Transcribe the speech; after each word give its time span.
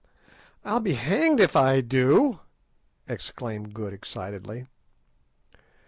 "I'll 0.65 0.79
be 0.79 0.93
hanged 0.93 1.39
if 1.39 1.55
I 1.55 1.81
do!" 1.81 2.39
exclaimed 3.07 3.75
Good 3.75 3.93
excitedly. 3.93 4.65